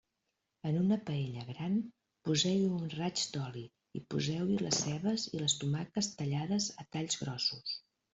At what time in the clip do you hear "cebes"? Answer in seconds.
4.87-5.27